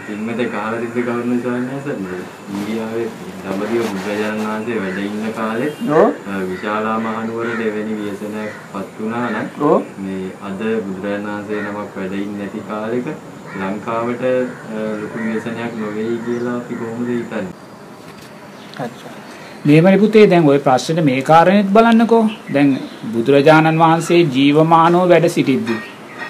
පින්මත 0.00 0.40
කාලා 0.52 0.80
තිබ්බ 0.82 0.98
කවුරුන් 1.00 1.38
සවන්නස 1.38 1.86
ඉන්දියාවේ 2.50 3.06
දඹදිව 3.42 3.82
බුදුරජාණන් 3.88 4.44
වහන්සේ 4.44 4.78
වැඩ 4.80 5.00
ඉන්න 5.02 5.32
කාලේ 5.34 5.70
ඔව් 5.94 6.08
විශාලා 6.48 6.96
මහනුවරට 7.00 7.62
එවැනි 7.66 7.98
ව්‍යසනයක් 7.98 8.56
පත් 8.72 8.88
වුණා 8.98 9.26
නම් 9.32 9.48
මේ 10.00 10.30
අද 10.42 10.62
බුදුරජාණන් 10.86 11.28
වහන්සේ 11.28 11.60
නමක් 11.62 11.90
වැඩ 11.96 12.16
ඉන්නේ 12.18 12.38
නැති 12.40 12.64
කාලෙක 12.68 13.06
ලංකාවට 13.56 14.24
ලොකු 15.00 15.18
ව්‍යසනයක් 15.24 15.72
නොවේයි 15.76 16.18
කියලා 16.26 16.56
අපි 16.56 16.74
කොහොමද 16.74 17.08
හිතන්නේ? 17.08 17.54
මේමරි 19.64 19.98
පුතේ 19.98 20.26
දැන් 20.26 20.46
ওই 20.46 20.58
ප්‍රශ්නෙට 20.60 21.04
මේ 21.04 21.22
කාරණේත් 21.22 21.72
බලන්නකෝ. 21.72 22.24
දැන් 22.54 22.68
බුදුරජාණන් 23.12 23.78
වහන්සේ 23.78 24.20
ජීවමානව 24.36 25.08
වැඩ 25.08 25.28
සිටිද්දී. 25.36 25.80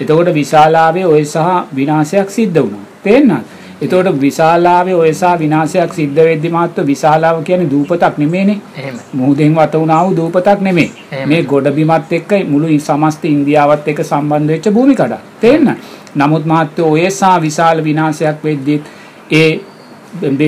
එතකොට 0.01 0.31
විශාලාවේ 0.35 1.07
ඔය 1.07 1.25
සහ 1.25 1.51
විනාශයක් 1.75 2.31
සිද්ධ 2.31 2.63
වුණා. 2.63 2.90
තේරෙනවද? 3.05 3.45
එතකොට 3.83 4.07
විශාලාවේ 4.07 4.95
ඔය 4.95 5.13
සහ 5.13 5.39
විනාශයක් 5.39 5.95
සිද්ධ 5.95 6.21
වෙද්දි 6.21 6.49
මාත්‍ර 6.49 6.83
විශාලාව 6.83 7.43
කියන්නේ 7.43 7.71
දූපතක් 7.71 8.19
නෙමෙයිනේ. 8.19 8.59
එහෙම. 8.79 8.95
මුහුදෙන් 9.15 9.55
වට 9.55 9.75
වුණා 9.75 10.05
වූ 10.05 10.17
දූපතක් 10.17 10.61
නෙමෙයි. 10.61 10.91
මේ 11.27 11.43
ගොඩබිමත් 11.43 12.13
එක්ක 12.13 12.33
මුළු 12.49 12.79
සමස්ත 12.79 13.25
ඉන්දියාවත් 13.25 13.89
එක්ක 13.89 14.05
සම්බන්ධ 14.05 14.47
වෙච්ච 14.47 14.69
භූමිකඩක්. 14.69 15.19
තේරෙනවද? 15.41 15.77
නමුත් 16.17 16.47
මහත්තයෝ 16.47 16.91
ඔය 16.91 17.11
සා 17.11 17.39
විශාල 17.39 17.83
විනාශයක් 17.83 18.45
වෙද්දී 18.45 18.81
ඒ 19.33 19.59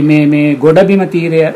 මේ- 0.02 0.26
මේ 0.26 0.54
ගොඩබිම 0.54 1.04
තීරය 1.04 1.48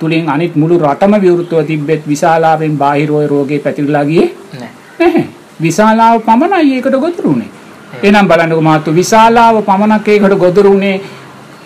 තුලින් 0.00 0.30
අනිත් 0.30 0.56
මුළු 0.56 0.78
රටම 0.78 1.20
විවෘතව 1.20 1.62
තිබ්බෙත් 1.62 2.08
විශාලාවෙන් 2.08 2.78
බාහිර 2.78 3.08
රෝගේ 3.08 3.58
පැතිරලා 3.58 4.02
ගියේ. 4.02 4.34
නැහැ. 4.60 5.24
විශාලාව 5.60 6.18
පමණයි 6.18 6.74
ඒකට 6.74 6.90
ගොදුරු 6.90 7.30
උනේ. 7.30 7.57
එහෙනම් 8.02 8.28
බලන්නකෝ 8.28 8.62
මහත්තයෝ 8.62 8.94
විශාලාව 8.94 9.56
පමණක් 9.62 10.08
ඒකට 10.08 10.36
ගොදුරු 10.38 10.72
උනේ 10.72 10.96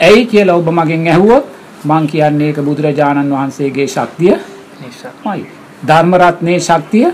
ඇයි 0.01 0.27
කියලා 0.27 0.57
ඔබ 0.57 0.69
මගෙන් 0.71 1.09
ඇහුවොත් 1.09 1.45
මං 1.85 2.07
කියන්නේ 2.07 2.49
ඒක 2.49 2.59
බුදුරජාණන් 2.61 3.33
වහන්සේගේ 3.33 3.89
ශක්තිය 3.89 4.35
නිසා. 4.83 5.13
මයි. 5.25 5.47
ධර්ම 5.83 6.15
රත්නේ 6.17 6.59
ශක්තිය 6.61 7.07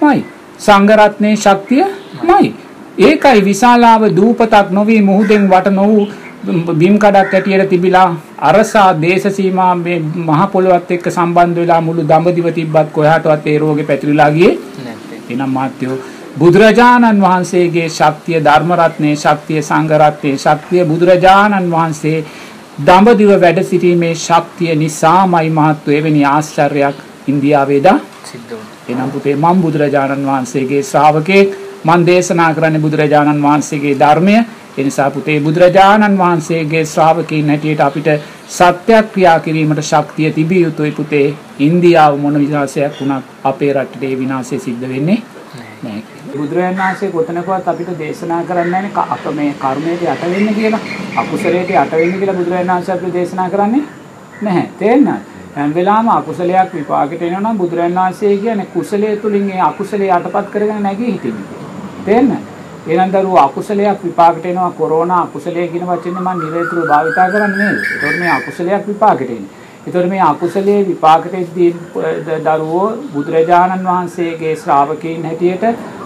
මයි. 0.00 0.24
සංඝ 0.58 0.92
රත්නේ 0.98 1.34
ශක්තිය 1.36 1.84
මයි. 2.22 2.54
ඒකයි 3.00 3.40
විශාලාව 3.42 4.02
දූපතක් 4.16 4.70
නොවි 4.70 5.00
මුහුදෙන් 5.02 5.48
වට 5.50 5.72
නොවූ 5.72 6.08
බිම් 6.74 6.98
කඩක් 6.98 7.34
ඇටියට 7.34 7.68
තිබිලා 7.68 8.08
අරසා 8.40 8.88
දේශ 8.96 9.28
සීමා 9.30 9.74
මේ 9.76 9.98
මහ 9.98 10.40
පොළොවත් 10.52 10.90
එක්ක 10.90 11.06
සම්බන්ධ 11.10 11.60
වෙලා 11.60 11.80
මුළු 11.80 12.02
දඹදිව 12.04 12.48
තිබ්බත් 12.54 12.88
කොහාටවත් 12.92 13.46
ඒ 13.46 13.58
රෝගේ 13.58 13.84
පැතිරිලා 13.84 14.30
ගියේ 14.30 14.58
නැත්තේ. 14.78 15.20
එනම් 15.30 15.50
මාත්‍යෝ 15.50 15.96
බුදුරජාණන් 16.34 17.20
වහන්සේගේ 17.20 17.88
ශක්තිය 17.90 18.38
ධර්ම 18.40 18.70
රත්නේ 18.74 19.16
ශක්තිය 19.16 19.60
සංඝ 19.60 19.96
රත්නේ 19.98 20.38
ශක්තිය 20.38 20.84
බුදුරජාණන් 20.84 21.68
වහන්සේ 21.70 22.24
දඹදිව 22.80 23.32
වැඩ 23.36 23.58
සිටීමේ 23.64 24.14
ශක්තිය 24.16 24.76
නිසාමයි 24.76 25.50
මහත්ව 25.50 25.90
එවැනි 25.90 26.22
ආශ්චර්යයක් 26.26 26.96
ඉන්දියාවේ 27.28 27.80
දා. 27.80 27.98
සිද්ධ 28.24 28.50
වුණා. 28.50 28.72
එනම් 28.90 29.10
පුතේ 29.10 29.36
මම 29.36 29.60
බුදුරජාණන් 29.60 30.26
වහන්සේගේ 30.26 30.82
ශ්‍රාවකෙක් 30.84 31.50
මම 31.84 32.06
දේශනා 32.06 32.54
කරන්නේ 32.54 32.80
බුදුරජාණන් 32.80 33.42
වහන්සේගේ 33.42 33.94
ධර්මය. 33.96 34.36
ඒ 34.72 34.84
නිසා 34.84 35.10
පුතේ 35.10 35.38
බුදුරජාණන් 35.40 36.18
වහන්සේගේ 36.18 36.84
ශ්‍රාවකීන් 36.86 37.48
හැටියට 37.48 37.80
අපිට 37.80 38.08
සත්‍යක්‍රියා 38.50 39.38
කිරීමට 39.40 39.82
ශක්තිය 39.82 40.30
තිබිය 40.30 40.62
යුතුයි 40.62 40.92
පුතේ. 40.92 41.28
ඉන්දියාව 41.60 42.18
මොන 42.18 42.40
විනාශයක් 42.40 42.98
වුණත් 43.00 43.24
අපේ 43.44 43.72
රටේ 43.74 44.14
විනාශය 44.16 44.58
සිද්ධ 44.58 44.88
වෙන්නේ 44.88 45.20
නැහැ 45.82 46.11
බුදුරජාණන් 46.34 46.78
වහන්සේ 46.78 47.10
කොතනකවත් 47.10 47.68
අපිට 47.68 47.98
දේශනා 47.98 48.42
කරන්නේ 48.44 48.82
නැහැ 48.82 49.08
අප 49.10 49.26
මේ 49.34 49.50
කර්මයට 49.56 50.02
යට 50.04 50.24
වෙන්න 50.28 50.54
කියලා 50.54 50.80
අකුසලයට 51.16 51.70
යට 51.72 51.92
වෙන්න 51.94 52.14
කියලා 52.14 52.36
බුදුරජාණන් 52.36 52.72
වහන්සේ 52.72 52.94
අපිට 52.94 53.14
දේශනා 53.14 53.50
කරන්නේ 53.50 53.84
නැහැ 54.42 54.66
තේරෙනවද 54.78 55.32
හැම 55.54 55.72
වෙලාවම 55.72 56.08
අකුසලයක් 56.10 56.72
විපාකයට 56.74 57.22
එනවා 57.22 57.40
නම් 57.42 57.58
බුදුරජාණන් 57.58 57.98
වහන්සේ 57.98 58.36
කියන්නේ 58.38 58.66
කුසලයේ 58.68 59.16
තුලින් 59.18 59.50
ඒ 59.50 59.60
අකුසලයේ 59.62 60.10
යටපත් 60.10 60.46
කරගෙන 60.50 60.82
නැගී 60.82 61.12
හිටින්නේ. 61.12 61.46
තේරෙනවද? 62.04 62.52
එහෙනම් 62.86 63.12
දරුවෝ 63.12 63.38
අකුසලයක් 63.38 64.04
විපාකයට 64.04 64.46
එනවා 64.46 64.70
කොරෝනා 64.72 65.22
අකුසලයේ 65.22 65.66
කියන 65.68 65.86
වචනේ 65.86 66.20
මම 66.20 66.40
නිරතුරුව 66.44 66.88
භාවිතා 66.88 67.26
කරන්නේ 67.30 67.58
නේද? 67.60 67.82
ඒතකොට 67.84 68.18
මේ 68.18 68.30
අකුසලයක් 68.30 68.86
විපාකයට 68.86 69.30
එන්නේ. 69.30 69.50
ඒතකොට 69.86 70.08
මේ 70.08 70.22
අකුසලයේ 70.22 70.86
විපාකයේදී 70.86 71.70
දරුවෝ 72.44 72.88
බුදුරජාණන් 73.12 73.86
වහන්සේගේ 73.86 74.56
ශ්‍රාවකයන් 74.56 75.24
හැටියට 75.24 75.64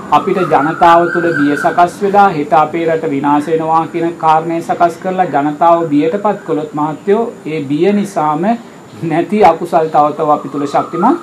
අපිට 0.08 0.36
ජනතාව 0.38 1.08
තුළ 1.12 1.26
බිය 1.36 1.54
සකස් 1.54 1.94
වෙලා 2.00 2.28
හිත 2.30 2.52
අපේ 2.54 2.82
රට 2.86 3.08
විනාශ 3.10 3.46
වෙනවා 3.46 3.86
කියන 3.88 4.12
කාරණේ 4.16 4.58
සකස් 4.60 4.98
කරලා 4.98 5.24
ජනතාව 5.26 5.80
බියටපත් 5.88 6.44
කළොත් 6.46 6.74
මහත්යෝ 6.74 7.22
ඒ 7.46 7.62
බිය 7.62 7.92
නිසාම 7.92 8.44
නැති 9.02 9.40
අකුසල් 9.44 9.88
තව 9.88 10.12
තව 10.12 10.30
අපි 10.30 10.48
තුල 10.48 10.66
ශක්තිමත් 10.66 11.18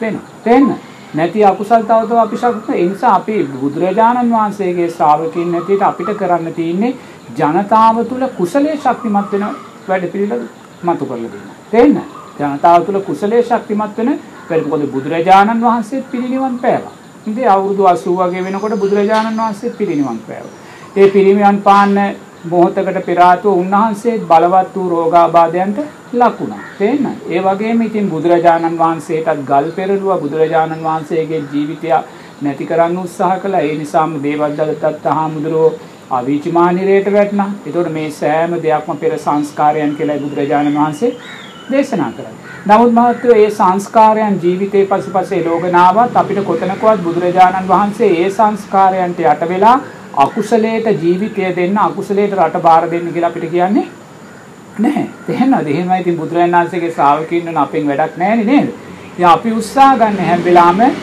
වෙනවා. 0.00 0.22
තේන්න? 0.44 0.68
නැති 1.14 1.44
අකුසල් 1.44 1.82
තව 1.82 2.00
තව 2.04 2.18
අපි 2.18 2.36
ශක්තිමත් 2.36 2.70
ඒ 2.72 2.84
නිසා 2.84 3.14
අපි 3.14 3.38
බුදුරජාණන් 3.54 4.30
වහන්සේගේ 4.32 4.90
ශ්‍රාවකයන් 4.90 5.50
හැටියට 5.52 5.82
අපිට 5.82 6.12
කරන්න 6.16 6.54
තියෙන්නේ 6.54 6.92
ජනතාව 7.34 7.98
තුල 8.04 8.22
කුසලයේ 8.38 8.76
ශක්තිමත් 8.78 9.32
වෙන 9.32 9.46
වැඩ 9.88 10.06
පිළිවෙල 10.12 10.44
මතු 10.82 11.04
කරලා 11.06 11.32
දෙන්න. 11.32 11.50
තේන්න? 11.70 11.98
ජනතාව 12.40 12.86
තුල 12.86 13.00
කුසලයේ 13.00 13.42
ශක්තිමත් 13.42 13.98
වෙන 13.98 14.14
වැඩ 14.48 14.70
මොකද 14.70 14.86
බුදුරජාණන් 14.94 15.64
වහන්සේ 15.64 16.04
පිරිනිවන් 16.12 16.58
පෑවා. 16.58 16.95
ඉතින් 17.26 17.48
අවුරුදු 17.48 17.82
80 17.84 18.16
වගේ 18.20 18.44
වෙනකොට 18.44 18.74
බුදුරජාණන් 18.76 19.38
වහන්සේ 19.38 19.70
පිරිනිවන් 19.72 20.18
පෑවා. 20.20 20.54
ඒ 20.96 21.08
පිරිනිවන් 21.08 21.58
පාන්න 21.60 21.96
මොහොතකට 22.44 22.98
පෙර 23.06 23.18
ආතුව 23.20 23.58
උන්වහන්සේ 23.62 24.20
බලවත් 24.22 24.74
වූ 24.74 24.88
රෝගාබාධයන්ට 24.90 25.78
ලක් 26.12 26.36
වුණා. 26.40 26.62
තේන්න? 26.78 27.06
ඒ 27.28 27.40
වගේම 27.40 27.82
ඉතින් 27.82 28.06
බුදුරජාණන් 28.08 28.78
වහන්සේටත් 28.78 29.42
ගල් 29.44 29.66
පෙරළුවා 29.72 30.18
බුදුරජාණන් 30.18 30.84
වහන්සේගේ 30.84 31.42
ජීවිතය 31.52 31.90
නැති 32.40 32.64
කරන්න 32.64 32.98
උත්සාහ 32.98 33.34
කළා. 33.38 33.60
ඒ 33.62 33.76
නිසාම 33.76 34.16
දේවදත්තත් 34.22 35.06
හාමුදුරුවෝ 35.10 35.74
අවීචිමානිරයට 36.10 37.12
වැටුණා. 37.12 37.50
ඒතකොට 37.66 37.92
මේ 37.92 38.10
සෑම 38.12 38.52
දෙයක්ම 38.62 38.96
පෙර 38.96 39.18
සංස්කාරයන් 39.18 39.96
කියලා 39.96 40.18
බුදුරජාණන් 40.18 40.76
වහන්සේ 40.76 41.16
දේශනා 41.70 42.12
කරන්නේ. 42.12 42.45
නමුත් 42.66 42.92
මහත්වෝ 42.94 43.34
ඒ 43.34 43.50
සංස්කාරයන් 43.50 44.38
ජීවිතේ 44.42 44.80
පසුපසේ 44.86 45.38
ලෝකනාවත් 45.42 46.16
අපිට 46.16 46.38
කොතනකවත් 46.44 47.02
බුදුරජාණන් 47.02 47.68
වහන්සේ 47.68 48.08
ඒ 48.14 48.30
සංස්කාරයන්ට 48.30 49.20
යට 49.24 49.44
වෙලා 49.50 49.74
අකුසලයට 50.16 50.88
ජීවිතය 51.02 51.52
දෙන්න 51.58 51.78
අකුසලයට 51.80 52.34
රට 52.38 52.62
බාර 52.64 52.86
දෙන්න 52.90 53.12
කියලා 53.12 53.30
අපිට 53.30 53.46
කියන්නේ 53.50 53.84
නැහැ. 54.78 55.04
තේරෙනවද? 55.26 55.68
එහෙමයි 55.68 56.00
ඉතින් 56.00 56.16
බුදුරජාණන් 56.16 56.56
වහන්සේගේ 56.56 56.90
ශ්‍රාවකයන් 56.90 57.46
වෙන 57.46 57.62
අපෙන් 57.64 57.86
වැඩක් 57.90 58.18
නැහැ 58.18 58.44
නේද? 58.44 58.74
ඉතින් 59.06 59.28
අපි 59.28 59.52
උත්සාහ 59.52 59.92
ගන්න 59.94 60.18
හැම 60.22 60.44
වෙලාවෙම 60.44 60.98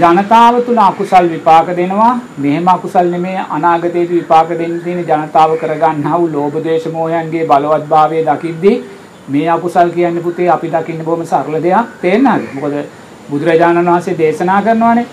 ජනතාව 0.00 0.60
තුල 0.66 0.80
අකුසල් 0.80 1.28
විපාක 1.28 1.72
දෙනවා. 1.76 2.10
මෙහෙම 2.38 2.68
අකුසල් 2.68 3.12
නෙමේ 3.12 3.46
අනාගතයේදී 3.50 4.16
විපාක 4.16 4.52
දෙන්න 4.58 4.74
තියෙන 4.80 5.06
ජනතාව 5.06 5.56
කරගන්නා 5.62 6.18
වූ 6.18 6.28
ලෝභ 6.30 6.60
දේශ 6.64 6.90
මොහයන්ගේ 6.92 7.46
බලවත්භාවය 7.46 8.26
දකිද්දී 8.26 8.76
මේ 9.28 9.48
අකුසල් 9.48 9.90
කියන්නේ 9.90 10.22
පුතේ 10.22 10.48
අපි 10.50 10.68
දකින්න 10.68 11.04
බොහොම 11.04 11.24
සරල 11.24 11.62
දෙයක්. 11.62 11.86
තේරෙනවද? 12.00 12.48
මොකද 12.54 12.74
බුදුරජාණන් 13.30 13.86
වහන්සේ 13.86 14.18
දේශනා 14.18 14.62
කරනවානේ 14.62 15.06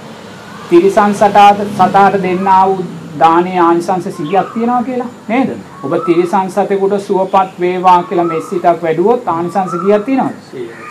තිරිසන් 0.69 1.13
සතාට 1.13 1.59
සතාට 1.75 2.23
දෙන්නා 2.23 2.63
වූ 2.67 2.83
දානේ 3.19 3.59
ආනිසංස 3.59 4.05
100ක් 4.09 4.43
තියෙනවා 4.53 4.83
කියලා 4.83 5.09
නේද? 5.27 5.49
ඔබ 5.83 5.93
තිරිසන් 6.05 6.49
සතෙකුට 6.49 6.95
සුවපත් 7.01 7.59
වේවා 7.59 8.03
කියලා 8.03 8.25
මෙස්සිතක් 8.25 8.83
වැඩුවොත් 8.83 9.27
ආනිසංස 9.27 9.71
කීයක් 9.83 10.05
තියෙනවද? 10.05 10.35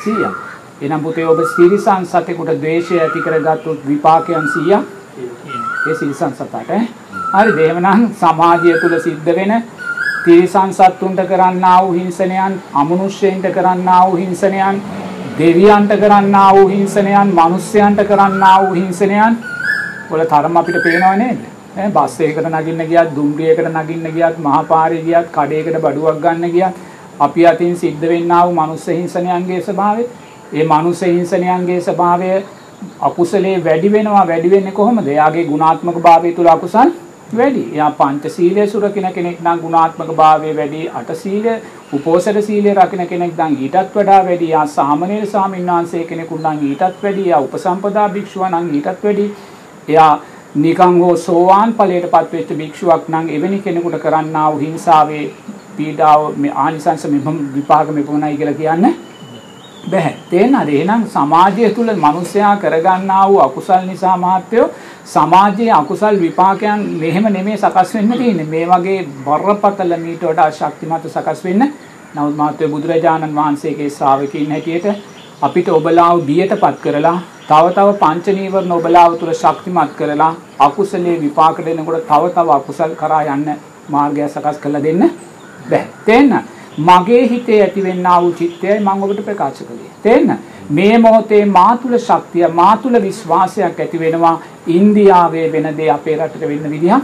100ක්. 0.04 0.32
එහෙනම් 0.80 1.00
පුතේ 1.00 1.26
ඔබ 1.26 1.40
තිරිසන් 1.56 2.06
සතෙකුට 2.06 2.54
ද්වේෂය 2.62 3.00
ඇති 3.00 3.20
කරගත්තොත් 3.20 3.86
විපාකයන් 3.86 4.48
100ක් 4.48 4.82
ඒ 5.86 5.94
තිරිසන් 5.94 6.32
සතට. 6.32 6.70
හරිද? 7.34 7.58
එහෙමනම් 7.58 8.08
සමාජය 8.14 8.80
තුල 8.80 8.98
සිද්ධ 9.00 9.30
වෙන 9.36 9.52
තිරිසන් 10.24 10.72
සත්තුන්ට 10.72 11.20
කරන්නා 11.28 11.76
වූ 11.82 11.92
හිංසනයන්, 11.92 12.54
අමනුෂ්‍යයින්ට 12.74 13.46
කරන්නා 13.54 14.00
වූ 14.06 14.16
හිංසනයන්, 14.16 14.82
දෙවියන්ට 15.38 15.92
කරන්නා 16.02 16.48
වූ 16.54 16.68
හිංසනයන්, 16.68 17.32
මිනිස්යන්ට 17.38 18.00
කරන්නා 18.10 18.56
වූ 18.62 18.74
හිංසනයන් 18.74 19.38
වල 20.10 20.24
තරම 20.32 20.60
අපිට 20.60 20.78
පේනව 20.84 21.16
නේද? 21.22 21.40
ඈ 21.76 21.90
බස් 21.90 22.20
එකකට 22.20 22.52
නගින්න 22.52 22.86
ගියත්, 22.90 23.14
දුම්රියකට 23.16 23.68
නගින්න 23.74 24.06
ගියත්, 24.16 24.38
මහා 24.38 24.62
පාරේ 24.70 25.02
ගියත්, 25.02 25.32
කඩේකට 25.36 25.82
බඩුවක් 25.84 26.22
ගන්න 26.24 26.54
ගියත් 26.56 26.74
අපි 27.20 27.46
අතින් 27.46 27.76
සිද්ධ 27.76 28.08
වෙන්නා 28.12 28.46
වූ 28.46 28.56
මනුස්ස 28.60 28.88
හිංසනයන්ගේ 28.88 29.60
ස්වභාවය, 29.68 30.08
ඒ 30.52 30.64
මනුස්ස 30.64 31.00
හිංසනයන්ගේ 31.02 31.80
ස්වභාවය 31.80 32.32
අකුසලේ 33.08 33.58
වැඩි 33.64 33.92
වෙනවා 33.92 34.26
වැඩි 34.26 34.50
වෙන්නේ 34.50 34.78
කොහොමද? 34.80 35.06
එයාගේ 35.08 35.44
ගුණාත්මක 35.52 36.02
භාවය 36.08 36.32
තුල 36.32 36.56
අකුසල් 36.56 36.90
වැඩි. 37.32 37.62
එයා 37.72 37.90
පංචශීලයේ 37.92 38.66
සුරකින 38.66 39.06
කෙනෙක් 39.12 39.38
නම් 39.40 39.60
ගුණාත්මක 39.60 40.10
භාවය 40.14 40.56
වැඩි. 40.56 40.82
අටශීලය, 40.94 41.54
උපෝසත 41.92 42.40
සීලය 42.42 42.74
රකින්න 42.74 43.06
කෙනෙක් 43.06 43.36
නම් 43.36 43.56
ඊටත් 43.58 43.94
වඩා 43.94 44.20
වැඩි. 44.24 44.46
එයා 44.46 44.66
සාමණේර 44.68 45.26
ස්වාමීන් 45.26 45.66
වහන්සේ 45.68 46.04
කෙනෙකුට 46.04 46.42
නම් 46.42 46.64
ඊටත් 46.64 47.02
වැඩි. 47.02 47.26
එයා 47.26 47.40
උපසම්පදා 47.40 48.08
භික්ෂුව 48.10 48.46
නම් 48.48 48.70
ඊටත් 48.72 49.04
වැඩි. 49.04 49.26
එයා 49.88 50.12
නිකං 50.56 50.98
හෝ 50.98 51.16
සෝවාන් 51.18 51.74
ඵලයටපත් 51.74 52.32
වෙච්ච 52.32 52.56
භික්ෂුවක් 52.56 53.08
නම් 53.08 53.28
එවැනි 53.30 53.58
කෙනෙකුට 53.60 54.00
කරන්නා 54.00 54.48
වූ 54.50 54.60
හිංසාවේ 54.60 55.24
පීඩාව 55.76 56.26
මේ 56.36 56.58
ආනිසංස 56.58 57.06
මෙපම 57.08 57.38
විපාක 57.54 57.90
මෙපමණයි 57.90 58.36
කියලා 58.36 58.54
කියන්නේ 58.54 58.94
බැහැ. 59.88 60.14
තේරෙනවද? 60.30 60.68
එහෙනම් 60.70 61.04
සමාජය 61.08 61.70
තුල 61.74 61.92
මිනිස්සයා 61.96 62.56
කරගන්නා 62.56 63.28
වූ 63.28 63.40
අකුසල් 63.40 63.86
නිසා 63.86 64.16
මාත්‍යෝ 64.18 64.66
සමාජයේ 65.06 65.70
අකුසල් 65.72 66.20
විපාකයන් 66.20 66.82
මෙහෙම 67.00 67.32
නෙමෙයි 67.32 67.58
සකස් 67.58 67.94
වෙන්න 67.94 68.12
තියෙන්නේ. 68.12 68.46
මේ 68.46 68.66
වගේ 68.66 69.06
බරපතල 69.24 69.96
මීට 70.04 70.22
වඩා 70.22 70.50
ශක්තිමත් 70.52 71.08
සකස් 71.08 71.44
වෙන්න. 71.44 71.72
නමුත් 72.14 72.36
මාත්‍ය 72.36 72.68
බුදුරජාණන් 72.68 73.34
වහන්සේගේ 73.34 73.90
ශ්‍රාවකීන් 73.90 74.50
හැටියට 74.50 74.86
අපිට 75.42 75.68
ඔබලාව 75.70 76.22
බියටපත් 76.22 76.80
කරලා 76.82 77.18
තව 77.48 77.74
තව 77.74 77.88
පංච 77.98 78.36
නීවරණ 78.38 78.72
ඔබලාව 78.72 79.18
තුල 79.18 79.34
ශක්තිමත් 79.34 79.92
කරලා 79.98 80.32
අකුසලයේ 80.58 81.20
විපාක 81.20 81.64
දෙනකොට 81.64 82.06
තව 82.08 82.32
තව 82.34 82.48
අකුසල් 82.52 82.94
කරා 82.94 83.22
යන්න 83.34 83.52
මාර්ගය 83.88 84.28
සකස් 84.28 84.58
කරලා 84.62 84.82
දෙන්න 84.82 85.04
බෑ. 85.70 85.84
තේන්න? 86.06 86.34
මගේ 86.78 87.28
හිතේ 87.28 87.62
ඇතිවෙනා 87.62 88.22
වූ 88.22 88.32
චිත්තයයි 88.32 88.78
මම 88.78 89.02
ඔබට 89.02 89.24
ප්‍රකාශ 89.24 89.62
කළේ. 89.62 89.90
තේන්න? 90.02 90.38
මේ 90.70 90.98
මොහොතේ 90.98 91.44
මා 91.46 91.76
තුල 91.76 91.98
ශක්තිය 91.98 92.48
මා 92.50 92.76
තුල 92.76 93.02
විශ්වාසයක් 93.02 93.80
ඇති 93.80 94.00
වෙනවා 94.00 94.40
ඉන්දියාවේ 94.68 95.52
වෙන 95.52 95.76
දේ 95.76 95.90
අපේ 95.90 96.16
රටට 96.16 96.48
වෙන්න 96.48 96.70
විදිහක්. 96.70 97.02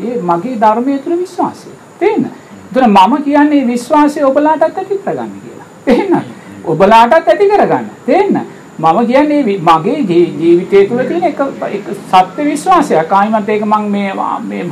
ඒ 0.00 0.20
මගේ 0.22 0.60
ධර්මයේ 0.60 0.98
තුල 0.98 1.18
විශ්වාසය. 1.18 1.68
තේන්න? 1.98 2.30
එතන 2.70 2.90
මම 2.90 3.22
කියන්නේ 3.24 3.66
විශ්වාසය 3.66 4.24
ඔබලාටත් 4.24 4.62
ඇති 4.62 4.96
කරගන්න 4.96 5.32
කියලා. 5.42 5.68
තේන්න? 5.84 6.24
ඔබලාටත් 6.64 7.28
ඇති 7.28 7.48
කරගන්න. 7.48 7.90
තේන්න? 8.06 8.40
මම 8.78 9.06
කියන්නේ 9.06 9.58
මගේ 9.60 9.98
ජීවිතය 10.38 10.86
තුළ 10.88 11.04
තියෙන 11.04 11.24
එක 11.24 11.40
එක 11.70 11.84
සත්‍ය 12.06 12.44
විශ්වාසයක්. 12.44 13.12
ආයිමත් 13.12 13.48
ඒක 13.48 13.64
මම 13.64 13.90
මේ 13.90 14.14
මේ 14.42 14.64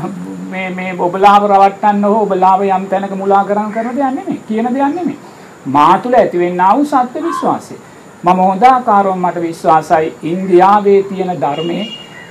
මේ 0.49 0.71
මේ 0.71 0.95
ඔබලාව 1.00 1.47
රවට්ටන්න 1.47 2.05
හෝ 2.05 2.23
ඔබලාව 2.23 2.65
යම් 2.69 2.87
තැනක 2.87 3.15
මුලා 3.15 3.45
කරන් 3.45 3.71
කරන 3.73 3.93
දෙයක් 3.93 4.15
නෙමෙයි. 4.15 4.41
කියන 4.49 4.69
දෙයක් 4.71 4.95
නෙමෙයි. 4.95 5.19
මා 5.69 5.99
තුළ 5.99 6.15
ඇතිවෙනා 6.15 6.73
වූ 6.75 6.85
සත්‍ය 6.87 7.23
විශ්වාසය. 7.23 7.79
මම 8.25 8.39
හොඳ 8.41 8.62
ආකාරව 8.65 9.15
මට 9.15 9.43
විශ්වාසයි 9.43 10.15
ඉන්දියාවේ 10.25 11.03
තියෙන 11.05 11.35
ධර්මයේ 11.41 11.85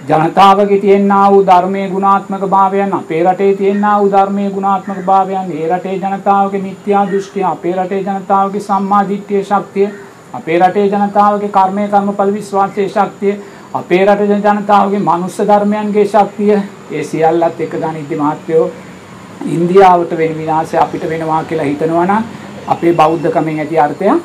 ජනතාවගේ 0.06 0.80
තියෙනා 0.80 1.32
වූ 1.32 1.46
ධර්මයේ 1.46 1.90
ගුණාත්මක 1.90 2.44
භාවයන් 2.48 2.94
අපේ 2.94 3.24
රටේ 3.24 3.54
තියෙනා 3.56 4.00
වූ 4.00 4.12
ධර්මයේ 4.12 4.50
ගුණාත්මක 4.50 5.00
භාවයන් 5.06 5.52
ඒ 5.54 5.68
රටේ 5.70 5.96
ජනතාවගේ 5.98 6.62
මිත්‍යා 6.62 7.06
දෘෂ්ටිය 7.08 7.44
අපේ 7.46 7.76
රටේ 7.76 8.02
ජනතාවගේ 8.02 8.62
සම්මා 8.62 9.02
දිට්ඨිය 9.10 9.44
ශක්තිය 9.44 9.88
අපේ 10.34 10.60
රටේ 10.60 10.86
ජනතාවගේ 10.88 11.50
කර්මයේ 11.52 11.88
කර්මඵල 11.88 12.34
විශ්වාසයේ 12.34 12.90
ශක්තිය 12.90 13.34
අපේ 13.74 14.06
රටේ 14.06 14.40
ජනතාවගේ 14.40 15.00
මනුස්ස 15.02 15.38
ධර්මයන්ගේ 15.44 16.06
ශක්තිය 16.06 16.56
ඒ 16.92 17.04
සියල්ලත් 17.04 17.62
එක 17.62 17.74
ගනිද්දි 17.76 18.16
මහත්වෝ 18.16 18.66
ඉන්දියාවට 19.48 20.18
වෙන 20.18 20.38
විනාශය 20.38 20.78
අපිට 20.78 21.10
වෙනවා 21.10 21.44
කියලා 21.44 21.66
හිතනවා 21.66 22.06
නම් 22.06 22.24
අපේ 22.68 22.94
බෞද්ධකමෙන් 22.94 23.60
ඇති 23.60 23.80
අර්ථයක් 23.80 24.22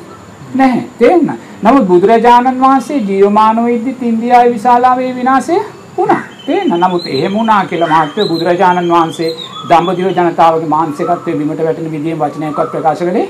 නැහැ 0.55 0.83
තේන්න 0.99 1.37
නමුත් 1.61 1.87
බුදුරජාණන් 1.87 2.59
වහන්සේ 2.59 2.97
ජීවමානව 3.03 3.67
ඉද්දිත් 3.69 4.03
ඉන්දියාවේ 4.03 4.53
විශාලාවේ 4.53 5.15
විනාශය 5.15 5.57
වුණා. 5.97 6.21
තේන්න. 6.45 6.73
නමුත් 6.77 7.05
එහෙම 7.07 7.33
වුණා 7.33 7.65
කියලා 7.65 7.89
මහත්ව 7.95 8.27
බුදුරජාණන් 8.27 8.89
වහන්සේ 8.89 9.29
දඹදිව 9.69 10.07
ජනතාවගේ 10.09 10.67
මානසිකත්වයේ 10.67 11.37
බිමට 11.37 11.63
වැටෙන 11.63 11.91
විදිහේ 11.91 12.19
වචනයක්වත් 12.19 12.71
ප්‍රකාශ 12.71 12.99
කළේ 12.99 13.27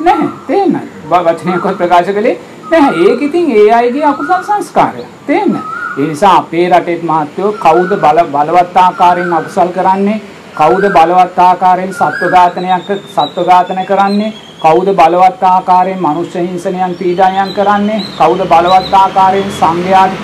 නැහැ. 0.00 0.28
තේන්න. 0.46 0.76
වචනයක්වත් 1.10 1.76
ප්‍රකාශ 1.76 2.10
කළේ 2.10 2.36
නැහැ. 2.70 3.04
ඒක 3.04 3.22
ඉතින් 3.22 3.50
ඒ 3.52 3.72
අයගේ 3.72 4.04
අකුසල 4.04 4.42
සංස්කාරය. 4.42 5.04
තේන්න. 5.26 5.58
ඒ 5.98 6.06
නිසා 6.06 6.36
අපේ 6.36 6.68
රටේ 6.70 7.02
මහත්වෝ 7.02 7.52
කවුද 7.58 7.92
බල 7.98 8.24
බලවත් 8.28 8.76
ආකාරයෙන් 8.78 9.32
අකුසල් 9.32 9.70
කරන්නේ? 9.70 10.20
කවුද 10.54 10.84
බලවත් 10.90 11.38
ආකාරයෙන් 11.40 11.94
සත්ව 11.94 12.32
ඝාතනයක් 12.32 12.90
සත්ව 13.08 13.46
ඝාතන 13.46 13.82
කරන්නේ? 13.86 14.32
කවුද 14.62 14.88
බලවත් 14.94 15.42
ආකාරයෙන් 15.44 16.00
මනුෂ්‍ය 16.00 16.38
හිංසනයන් 16.40 16.94
පීඩනයන් 16.94 17.52
කරන්නේ 17.54 18.00
කවුද 18.16 18.40
බලවත් 18.46 18.94
ආකාරයෙන් 18.94 19.52
සංඝයාට 19.52 20.14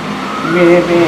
මේ 0.46 0.80
මේ 0.88 1.04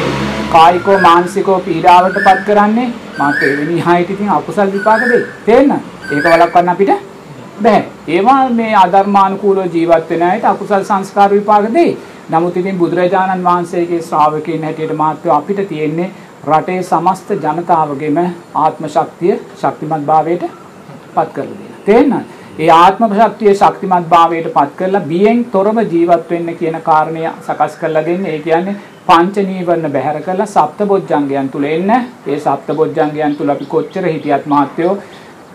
කායිකව 0.52 0.90
මානසිකව 1.02 1.50
පීඩාවටපත් 1.64 2.44
කරන්නේ 2.46 2.92
මාත් 3.18 3.42
එවැනි 3.42 3.80
හයිට 3.80 4.10
ඉතින් 4.10 4.30
අකුසල් 4.30 4.70
විපාක 4.72 5.02
දෙයි 5.08 5.24
තේන්න 5.46 5.72
ඒක 5.72 6.24
වළක්වන්න 6.26 6.72
අපිට 6.72 7.13
බෑ 7.58 7.84
ඒවා 8.08 8.40
මේ 8.52 8.74
අධර්මානුකූලව 8.76 9.74
ජීවත් 9.74 10.10
වෙන 10.10 10.22
අයට 10.24 10.44
අකුසල් 10.46 10.84
සංස්කාර 10.84 11.30
විපාක 11.30 11.66
දෙයි 11.74 11.96
නමුත් 12.30 12.56
ඉතින් 12.56 12.78
බුදුරජාණන් 12.78 13.44
වහන්සේගේ 13.44 14.02
ශ්‍රාවකයන් 14.02 14.64
හැටියට 14.64 14.94
මාත්‍ය 14.96 15.30
අපිට 15.30 15.60
තියෙන්නේ 15.68 16.12
රටේ 16.46 16.82
සමස්ත 16.82 17.34
ජනතාවගේම 17.38 18.22
ආත්ම 18.56 18.88
ශක්තිය 18.88 19.34
ශක්තිමත් 19.56 20.06
භාවයට 20.06 20.48
පත් 21.14 21.28
කරලා 21.32 21.58
දෙන්න 21.58 21.76
තේන්නද 21.86 22.42
ඒ 22.56 22.70
ආත්ම 22.72 23.04
ශක්තිය 23.10 23.52
ශක්තිමත් 23.52 24.08
භාවයට 24.08 24.48
පත් 24.52 24.76
කරලා 24.76 25.00
බියෙන් 25.04 25.44
තොරව 25.46 25.78
ජීවත් 25.84 26.28
වෙන්න 26.30 26.50
කියන 26.54 26.76
කාරණය 26.82 27.24
සකස් 27.40 27.74
කරලා 27.76 28.04
දෙන්නේ. 28.04 28.32
ඒ 28.32 28.38
කියන්නේ 28.40 28.76
පංච 29.06 29.44
නීවරණ 29.44 29.92
බැහැර 29.92 30.22
කරලා 30.22 30.46
සප්තබොජ්ජංගයන් 30.48 31.48
තුල 31.50 31.64
එන්න. 31.66 31.90
ඒ 32.26 32.38
සප්තබොජ්ජංගයන් 32.38 33.34
තුල 33.36 33.50
අපි 33.50 33.66
කොච්චර 33.66 34.06
හිටියත් 34.06 34.46
මාත්‍යෝ 34.46 34.92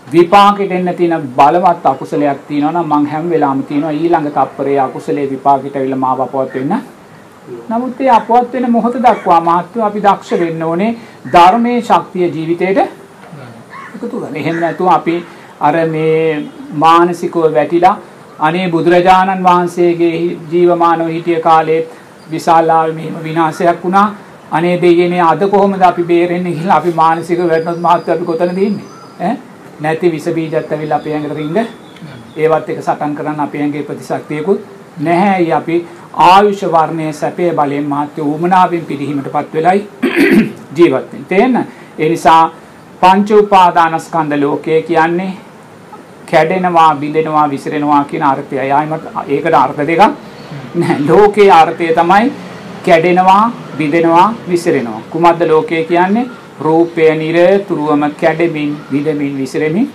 විපාකෙට 0.07 0.71
එන්න 0.71 0.93
තියෙන 0.97 1.27
බලවත් 1.31 1.85
අකුසලයක් 1.85 2.39
තියෙනවා 2.47 2.71
නම් 2.73 2.87
මං 2.91 3.05
හැම 3.07 3.29
වෙලාවෙම 3.29 3.63
තියෙනවා 3.63 3.91
ඊළඟ 3.93 4.29
තප්පරේ 4.29 4.79
අකුසලේ 4.79 5.29
විපාකෙට 5.29 5.75
ඇවිල්ලා 5.75 5.99
මාව 5.99 6.21
අපවත් 6.21 6.55
වෙන්න. 6.55 6.73
නමුත් 7.69 8.01
ඒ 8.01 8.09
අපවත් 8.11 8.53
වෙන 8.53 8.71
මොහොත 8.71 8.95
දක්වා 8.97 9.41
මාත්‍යෝ 9.41 9.85
අපි 9.85 10.01
දක්ෂ 10.01 10.39
වෙන්න 10.39 10.63
ඕනේ 10.63 10.95
ධර්මයේ 11.33 11.81
ශක්තිය 11.81 12.27
ජීවිතේට 12.27 12.77
එකතු 12.77 14.07
කරගන්න. 14.09 14.35
එහෙම 14.35 14.57
නැතුව 14.57 14.87
අපි 14.89 15.15
අර 15.61 15.75
මේ 15.87 16.49
මානසිකව 16.75 17.37
වැටිලා 17.49 17.95
අනේ 18.39 18.67
බුදුරජාණන් 18.69 19.43
වහන්සේගේ 19.43 20.15
ජීවමානව 20.51 21.07
හිටිය 21.09 21.39
කාලේ 21.41 21.81
විශාලාව 22.31 22.93
මෙහෙම 22.93 23.15
විනාශයක් 23.23 23.83
වුණා 23.83 24.07
අනේ 24.51 24.75
දෙයනේ 24.81 25.21
අද 25.23 25.43
කොහොමද 25.47 25.81
අපි 25.81 26.03
බේරෙන්නේ 26.03 26.53
කියලා 26.53 26.77
අපි 26.77 26.91
මානසිකව 26.93 27.45
වැටුනොත් 27.45 27.79
මහත්ව 27.79 28.11
අපි 28.11 28.25
කොතනද 28.25 28.59
ඉන්නේ 28.59 28.87
ඈ 29.21 29.35
නැති 29.79 30.11
විස 30.11 30.29
බීජත් 30.35 30.71
ඇවිල්ලා 30.71 30.99
අපේ 30.99 31.13
ඇඟට 31.13 31.37
රින්ග 31.37 31.57
ඒවත් 32.37 32.69
එක 32.69 32.81
සටන් 32.81 33.15
කරන්න 33.15 33.39
අපේ 33.39 33.61
ඇඟේ 33.61 33.83
ප්‍රතිශක්තියකුත් 33.83 34.59
නැහැයි 34.99 35.51
අපි 35.53 35.81
ආයුෂ 36.29 36.63
වර්ණයේ 36.71 37.13
සැපේ 37.13 37.51
බලයෙන් 37.53 37.91
මහත්ව 37.91 38.31
උමනාවෙන් 38.35 38.85
පිළිහිමටපත් 38.85 39.53
වෙලයි 39.53 39.87
ජීවත් 40.77 41.13
වෙන්නේ 41.13 41.29
තේන්න 41.29 41.61
ඒ 41.99 42.09
නිසා 42.09 42.41
පංච 43.01 43.43
උපාදානස්කන්ධ 43.43 44.41
ලෝකය 44.41 44.81
කියන්නේ 44.87 45.31
කැඩෙනවා 46.31 46.95
බිඳෙනවා 46.95 47.49
විසිරෙනවා 47.49 48.03
කියන 48.03 48.23
අර්ථය. 48.23 48.59
ආයිමත් 48.59 49.03
ඒකට 49.27 49.53
අර්ථ 49.53 49.81
දෙකක් 49.87 50.03
නැහැ. 50.75 50.99
ලෝකයේ 51.07 51.51
අර්ථය 51.51 51.87
තමයි 51.93 52.31
කැඩෙනවා 52.85 53.51
බිඳෙනවා 53.77 54.33
විසිරෙනවා. 54.49 55.01
කුමද්ද 55.09 55.41
ලෝකය 55.47 55.83
කියන්නේ? 55.83 56.29
රූපය 56.59 57.09
නිරතුරුවම 57.15 58.03
කැඩෙමින් 58.21 58.71
බිඳෙමින් 58.91 59.33
විසිරෙමින් 59.41 59.87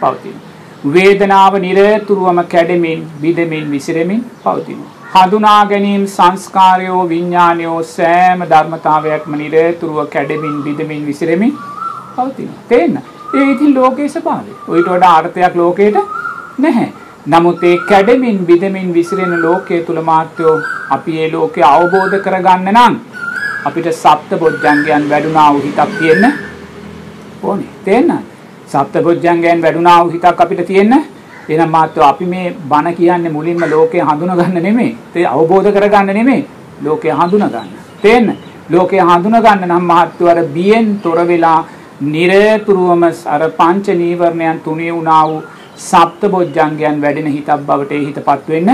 පවතිනවා. 0.00 0.46
වේදනාව 0.94 1.54
නිරතුරුවම 1.66 2.40
කැඩෙමින් 2.54 3.00
බිඳෙමින් 3.22 3.66
විසිරෙමින් 3.70 4.22
පවතිනවා. 4.44 4.92
හඳුනා 5.14 5.62
ගැනීම 5.66 6.06
සංස්කාරයෝ 6.16 7.02
විඥානයෝ 7.08 7.80
සෑම 7.92 8.40
ධර්මතාවයක්ම 8.52 9.36
නිරතුරුව 9.42 9.98
කැඩෙමින් 10.14 10.56
බිඳෙමින් 10.62 11.06
විසිරෙමින් 11.06 11.52
පවතිනවා. 12.16 12.62
තේන්න? 12.68 13.02
ඒ 13.34 13.50
ඉතින් 13.52 13.74
ලෝකයේ 13.74 14.08
ස්වභාවය. 14.08 14.52
ඔයිට 14.68 14.90
වඩා 14.94 15.14
අර්ථයක් 15.18 15.54
ලෝකේට 15.54 15.98
නැහැ. 16.58 16.88
නමුත් 17.26 17.62
ඒ 17.64 17.76
කැඩෙමින් 17.88 18.38
බිඳෙමින් 18.46 18.90
විසිරෙන 18.94 19.34
ලෝකයේ 19.42 19.80
තුල 19.86 20.00
මාත්‍යෝ 20.02 20.56
අපි 20.90 21.18
ඒ 21.22 21.30
ලෝකය 21.32 21.62
අවබෝධ 21.70 22.18
කරගන්න 22.26 22.68
නම් 22.72 22.94
අපිට 23.68 23.88
සප්ත 23.94 24.30
බොජ්ජංගයන් 24.40 25.04
වැඩුණා 25.10 25.52
වූ 25.52 25.62
හිතක් 25.66 25.98
තියෙන්න 25.98 26.26
ඕනේ. 27.42 27.70
තේන්න? 27.84 28.10
සප්ත 28.66 29.02
බොජ්ජංගයන් 29.02 29.62
වැඩුණා 29.62 30.00
වූ 30.02 30.10
හිතක් 30.10 30.40
අපිට 30.40 30.66
තියෙන්න 30.66 30.94
එහෙනම් 31.48 31.70
මාත්‍යෝ 31.70 32.04
අපි 32.04 32.24
මේ 32.26 32.46
බණ 32.70 32.94
කියන්නේ 32.96 33.32
මුලින්ම 33.32 33.62
ලෝකය 33.70 33.98
හඳුනා 34.00 34.36
ගන්න 34.36 34.62
නෙමෙයි. 34.62 34.92
ඒ 35.16 35.26
අවබෝධ 35.26 35.70
කරගන්න 35.74 36.14
නෙමෙයි. 36.14 36.46
ලෝකය 36.84 37.08
හඳුනා 37.10 37.48
ගන්න. 37.48 37.70
තේන්න? 38.02 38.28
ලෝකය 38.70 38.98
හඳුනා 39.00 39.44
ගන්න 39.46 39.68
නම් 39.68 39.84
මහත්ව 39.90 40.28
අර 40.32 40.40
බියෙන් 40.56 40.88
තොර 41.04 41.18
වෙලා 41.30 41.60
නිරතුරුවම 42.02 43.04
අර 43.26 43.42
පංච 43.58 43.96
නීවරණයන් 44.02 44.60
තුනේ 44.66 44.92
වුණා 44.92 45.22
වූ 45.28 45.42
සප්ත 45.78 46.30
බොජ්ජංගයන් 46.30 47.00
වැඩෙන 47.02 47.32
හිතක් 47.36 47.50
බවට 47.68 47.92
ඒ 47.92 48.04
හිතපත් 48.06 48.48
වෙන්න. 48.48 48.70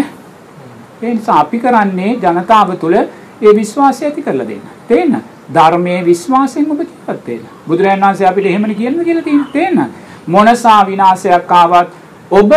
ඒ 1.03 1.15
නිසා 1.15 1.39
අපි 1.41 1.59
කරන්නේ 1.59 2.11
ජනතාව 2.17 2.75
තුළ 2.83 2.97
ඒ 3.45 3.55
විශ්වාසය 3.57 4.05
ඇති 4.05 4.23
කරලා 4.23 4.49
දෙන්න. 4.49 4.63
තේන්න? 4.89 5.15
ධර්මයේ 5.51 6.05
විශ්වාසයෙන් 6.05 6.71
ඔබ 6.71 6.81
ජීවත් 6.81 7.27
වෙන්න. 7.29 7.45
බුදුරජාණන් 7.69 8.07
වහන්සේ 8.07 8.29
අපිට 8.29 8.47
එහෙමනේ 8.47 8.75
කියන්න 8.75 9.05
කියලා 9.05 9.23
තියෙනවා. 9.23 9.53
තේන්න? 9.53 9.91
මොනසා 10.29 10.81
විනාශයක් 10.87 11.53
ආවත් 11.53 11.91
ඔබ 12.33 12.53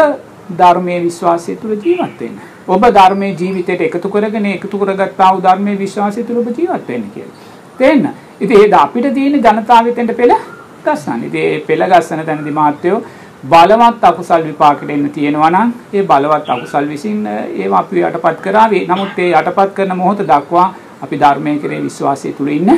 ධර්මයේ 0.58 1.02
විශ්වාසය 1.04 1.56
තුළ 1.56 1.76
ජීවත් 1.78 2.22
වෙන්න. 2.22 2.38
ඔබ 2.68 2.84
ධර්මයේ 2.90 3.36
ජීවිතයට 3.36 3.82
එකතු 3.82 4.10
කරගෙන 4.10 4.46
එකතු 4.48 4.78
කරගත්තා 4.78 5.32
වූ 5.34 5.44
ධර්මයේ 5.44 5.80
විශ්වාසය 5.80 6.24
තුළ 6.24 6.40
ඔබ 6.40 6.50
ජීවත් 6.58 6.88
වෙන්න 6.88 7.12
කියලා. 7.14 7.36
තේන්න? 7.78 8.10
ඉතින් 8.40 8.58
ඒක 8.58 8.74
අපිට 8.76 9.14
තියෙන 9.14 9.40
ජනතාවෙතෙන්ට 9.40 10.16
පෙළ 10.16 10.36
ගස්සන්න. 10.86 11.24
ඉතින් 11.24 11.42
ඒ 11.44 11.60
පෙළ 11.62 11.84
ගස්සන 11.86 12.26
තැනදී 12.26 12.54
මාත්‍යෝ 12.54 13.02
බලවත් 13.50 14.04
අකුසල් 14.04 14.44
විපාකෙට 14.44 14.90
එන්න 14.90 15.10
තියෙනවා 15.10 15.50
නම් 15.50 15.72
ඒ 15.94 16.04
බලවත් 16.04 16.50
අකුසල් 16.50 16.88
විසින් 16.88 17.20
ඒවා 17.28 17.80
අපි 17.80 18.02
යටපත් 18.02 18.42
කරાવી. 18.42 18.84
නමුත් 18.88 19.20
ඒ 19.20 19.32
යටපත් 19.32 19.74
කරන 19.76 19.98
මොහොත 19.98 20.22
දක්වා 20.24 20.68
අපි 21.02 21.20
ධර්මයේ 21.20 21.60
කෙරේ 21.60 21.82
විශ්වාසය 21.82 22.32
තුල 22.34 22.48
ඉන්න. 22.50 22.72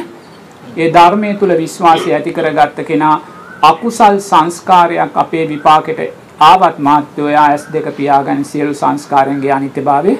ඒ 0.77 0.89
ධර්මයේ 0.89 1.35
තුල 1.35 1.53
විශ්වාසය 1.57 2.13
ඇති 2.13 2.33
කරගත්ත 2.33 2.81
කෙනා 2.87 3.15
අකුසල් 3.63 4.19
සංස්කාරයක් 4.21 5.15
අපේ 5.15 5.45
විපාකෙට 5.47 6.01
ආවත් 6.41 6.77
මාත්‍යෝ 6.79 7.29
යාස් 7.29 7.65
දෙක 7.73 7.87
පියාගන්න 7.95 8.43
සියලු 8.45 8.73
සංස්කාරයන්ගේ 8.73 9.51
අනිත්‍යභාවය 9.51 10.13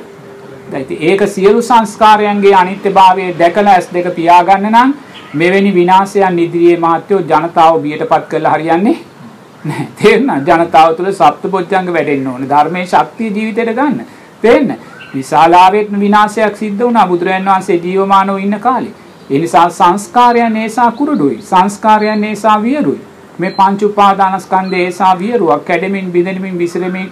දැයිති 0.71 0.97
ඒක 1.01 1.21
සියලු 1.27 1.61
සංස්කාරයන්ගේ 1.61 2.55
අනිත්‍යභාවය 2.55 3.27
දැකලා 3.39 3.73
ඇස් 3.73 3.87
දෙක 3.93 4.09
පියාගන්න 4.15 4.71
නම් 4.71 4.97
මෙවැනි 5.33 5.71
විනාශයන් 5.73 6.39
ඉදිරියේ 6.39 6.79
මාත්‍යෝ 6.79 7.21
ජනතාව 7.23 7.79
බියටපත් 7.81 8.27
කරලා 8.27 8.53
හරියන්නේ 8.53 8.97
නැහැ 9.65 9.87
තේරෙනවද 10.01 10.49
ජනතාව 10.49 10.95
තුළ 10.95 11.11
සප්තපොච්චංග 11.11 11.91
වැඩෙන්න 11.95 12.27
ඕනේ. 12.27 12.49
ධර්මයේ 12.49 12.85
ශක්තිය 12.85 13.29
ජීවිතයට 13.35 13.75
ගන්න. 13.75 13.99
තේරෙන්න 14.41 14.75
විශාලාවෙත් 15.13 15.91
විනාශයක් 15.99 16.57
සිද්ධ 16.57 16.83
වුණා. 16.83 17.07
බුදුරජාන් 17.07 17.45
වහන්සේ 17.45 17.79
ජීවමානව 17.85 18.37
ඉන්න 18.39 18.59
කාලේ. 18.59 18.93
ඒ 19.29 19.39
නිසා 19.39 19.69
සංස්කාරයන් 19.71 20.57
ඒසා 20.57 20.91
කුරුඩුයි. 20.91 21.41
සංස්කාරයන් 21.43 22.23
ඒසා 22.23 22.61
වියරුයි. 22.63 23.01
මේ 23.39 23.51
පංච 23.51 23.81
උපාදානස්කන්ධය 23.83 24.85
ඒසා 24.85 25.19
වියරුවක් 25.19 25.65
කැඩෙමින් 25.65 26.11
බිඳෙමින් 26.11 26.57
විසිරෙමින් 26.57 27.11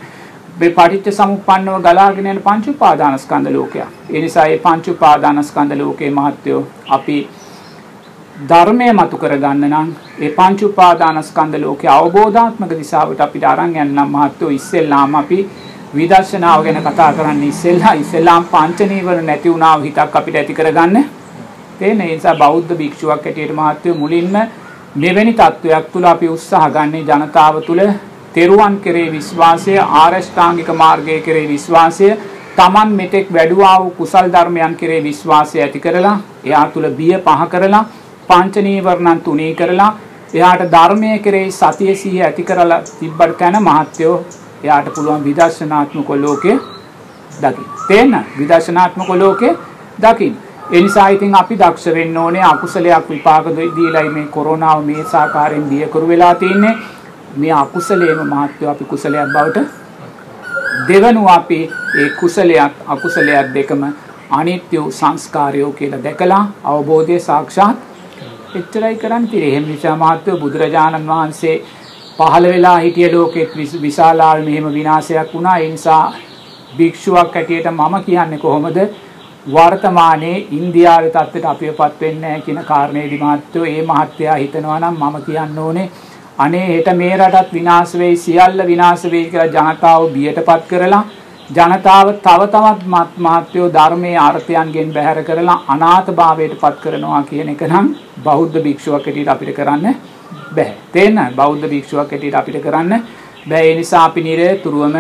මේ 0.60 0.70
පටිච්ච 0.72 1.18
සමුප්පන්නව 1.18 1.82
ගලාගෙන 1.82 2.30
යන 2.32 2.40
පංච 2.46 2.68
උපාදානස්කන්ධ 2.70 3.52
ලෝකයක්. 3.52 3.92
ඒ 4.10 4.22
නිසා 4.22 4.46
මේ 4.46 4.58
පංච 4.60 4.96
උපාදානස්කන්ධ 4.96 5.78
ලෝකේ 5.78 6.10
මහත්වෝ 6.12 6.62
අපි 6.90 7.18
ධර්මය 8.40 8.88
මතු 8.92 9.18
කරගන්න 9.18 9.64
නම් 9.68 9.88
ඒ 10.20 10.30
පංච 10.32 10.60
උපාදානස්කන්ධ 10.64 11.58
ලෝකේ 11.60 11.90
අවබෝධාත්මක 11.92 12.74
දිශාවට 12.74 13.24
අපිට 13.26 13.46
අරන් 13.52 13.74
යන්න 13.76 14.02
මහත්වෝ 14.08 14.52
ඉස්සෙල්ලාම 14.52 15.16
අපි 15.16 15.40
විදර්ශනාව 15.94 16.60
ගැන 16.66 16.78
කතා 16.84 17.08
කරන්න 17.14 17.42
ඉස්සෙල්ලා 17.44 17.94
ඉස්සෙල්ලාම් 17.96 18.46
පංච 18.46 18.88
නීවරණ 18.88 19.26
නැති 19.26 19.50
වුණා 19.50 19.74
හිතක් 19.80 20.16
අපිට 20.16 20.36
ඇති 20.36 20.54
කරගන්න. 20.54 20.96
ඒ 21.82 21.94
නිසා 21.96 22.36
බෞද්ධ 22.36 22.78
භික්ෂුවක් 22.78 23.26
හැටියට 23.26 23.56
මහත්වෝ 23.56 23.96
මුලින්ම 23.96 24.40
මෙවැනි 24.98 25.34
තත්වයක් 25.36 25.92
තුළ 25.92 26.06
අපි 26.06 26.30
උත්සාහ 26.30 26.66
ගන්නේ 26.72 27.04
ජනතාව 27.04 27.62
තුළ 27.64 27.86
තෙරුවන් 28.34 28.80
කෙරේ 28.80 29.12
විශ්වාසය 29.12 29.78
ආරෂ්ඨාංගික 29.96 30.74
මාර්ගය 30.78 31.22
කෙරේ 31.22 31.48
විශ්වාසය 31.48 32.16
තමන් 32.56 32.90
මෙතෙක් 32.96 33.28
වැඩුවා 33.32 33.78
වූ 33.80 33.94
කුසල් 33.96 34.28
ධර්මයන් 34.32 34.74
කෙරේ 34.76 35.04
විශ්වාසය 35.04 35.58
ඇති 35.60 35.80
කරලා 35.82 36.20
එයා 36.46 36.68
තුළ 36.70 36.88
බිය 36.92 37.16
පහ 37.20 37.54
කරලා 37.54 37.88
පංච 38.30 38.64
නීවරණන් 38.64 39.22
තුනී 39.22 39.54
කරලා 39.56 39.92
එයාට 40.34 40.64
ධර්මය 40.72 41.20
කෙරේ 41.20 41.46
සතිය 41.52 41.96
සිහිය 41.96 42.24
ඇති 42.24 42.44
කරලා 42.44 42.82
තිබ්බට 42.90 43.38
තැන 43.38 43.58
මහත්යෝ 43.62 44.16
එයාට 44.64 44.90
පුළුවන් 44.96 45.24
විදර්ශනාත්මක 45.24 46.10
ලෝකේ 46.18 46.58
දකින්න. 47.38 47.72
තේන්න 47.88 48.26
විදර්ශනාත්මක 48.38 49.10
ලෝකේ 49.16 49.56
දකින්න. 50.00 50.36
ඒ 50.70 50.82
නිසා 50.82 51.08
ඉතින් 51.10 51.36
අපි 51.36 51.56
දක්ෂ 51.56 51.94
වෙන්න 51.94 52.18
ඕනේ 52.18 52.44
අකුසලයක් 52.44 53.10
විපාක 53.10 53.46
දීලායි 53.56 54.10
මේ 54.10 54.28
කොරෝනාව 54.28 54.86
මේ 54.86 55.06
සාකාරයෙන් 55.06 55.70
දියකරු 55.70 56.08
වෙලා 56.08 56.36
තින්නේ. 56.36 56.76
මේ 57.36 57.54
අකුසලයේම 57.54 58.22
මහත්ව 58.26 58.70
අපි 58.70 58.86
කුසලයක් 58.86 59.34
බවට 59.34 59.58
දෙවනුව 60.88 61.28
අපි 61.30 61.60
ඒ 61.96 62.10
කුසලයක් 62.20 62.74
අකුසලයක් 62.88 63.54
දෙකම 63.54 63.84
අනිත්‍ය 64.32 64.78
සංස්කාරයෝ 64.92 65.72
කියලා 65.72 66.04
දැකලා 66.04 66.44
අවබෝධය 66.66 67.20
සාක්ෂාත් 67.22 67.87
එච්චරයි 68.58 68.96
කරන්න 68.98 69.28
තියෙන්නේ. 69.28 69.52
එහෙම 69.52 69.66
නිසා 69.66 69.96
මහත්ව 69.96 70.40
බුදුරජාණන් 70.42 71.10
වහන්සේ 71.10 71.58
පහළ 72.18 72.48
වෙලා 72.48 72.78
හිටිය 72.78 73.12
ලෝකෙත් 73.12 73.52
විශාලාල් 73.82 74.46
මෙහෙම 74.46 74.72
විනාශයක් 74.74 75.34
වුණා. 75.34 75.58
ඒ 75.58 75.70
නිසා 75.70 76.04
භික්ෂුවක් 76.78 77.36
හැටියට 77.36 77.72
මම 77.72 77.96
කියන්නේ 78.06 78.40
කොහොමද? 78.40 78.80
වර්තමානයේ 79.48 80.48
ඉන්දියාවේ 80.52 81.12
තත්ත්වයට 81.12 81.46
අපිවපත් 81.46 82.02
වෙන්නේ 82.02 82.22
නැහැ 82.22 82.42
කියන 82.42 82.64
කාරණේදි 82.66 83.20
මහත්තයෝ 83.20 83.66
ඒ 83.66 83.84
මහත්තයා 83.84 84.36
හිතනවා 84.36 84.80
නම් 84.80 84.98
මම 85.02 85.16
කියන්න 85.26 85.60
ඕනේ 85.60 85.86
අනේ 86.38 86.66
හෙට 86.68 86.90
මේ 86.98 87.14
රටත් 87.18 87.54
විනාශ 87.54 87.94
වෙයි 88.00 88.18
සියල්ල 88.18 88.66
විනාශ 88.68 89.06
වෙයි 89.12 89.30
කියලා 89.30 89.70
ජනතාව 89.70 90.10
බියටපත් 90.16 90.68
කරලා 90.70 91.04
ජනතාව 91.50 92.08
තව 92.20 92.42
තවත් 92.46 93.18
මහත්යෝ 93.18 93.68
ධර්මයේ 93.70 94.18
අර්ථයන්ගෙන් 94.20 94.90
බැහැර 94.92 95.20
කරලා 95.24 95.62
අනාථභාවයටපත් 95.70 96.82
කරනවා 96.82 97.22
කියන 97.24 97.50
එක 97.50 97.62
නම් 97.64 97.88
බෞද්ධ 98.24 98.58
භික්ෂුවක් 98.60 99.06
හැටියට 99.06 99.30
අපිට 99.30 99.52
කරන්න 99.56 99.86
බෑ. 100.52 100.74
තේන්න 100.94 101.20
බෞද්ධ 101.36 101.66
භික්ෂුවක් 101.66 102.12
හැටියට 102.12 102.36
අපිට 102.36 102.58
කරන්න 102.62 102.92
බෑ. 103.48 103.64
ඒ 103.64 103.76
නිසා 103.76 104.04
අපි 104.04 104.22
නිරතුරුවම 104.22 104.98